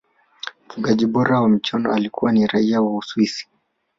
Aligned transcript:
mfungaji 0.67 1.05
bora 1.05 1.41
wa 1.41 1.49
michuano 1.49 1.93
alikuwa 1.93 2.31
ni 2.31 2.47
raia 2.47 2.81
wa 2.81 2.97
uswisi 2.97 3.47